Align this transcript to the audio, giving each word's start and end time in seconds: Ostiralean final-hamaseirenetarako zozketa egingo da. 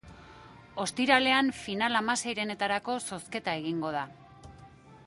Ostiralean 0.83 1.51
final-hamaseirenetarako 1.59 2.97
zozketa 3.07 3.57
egingo 3.63 3.95
da. 3.99 4.05